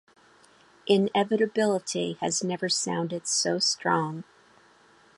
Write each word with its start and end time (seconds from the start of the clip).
Inevitability 0.87 2.13
has 2.21 2.43
never 2.43 2.67
sounded 2.69 3.27
so 3.27 3.59
strong. 3.59 4.23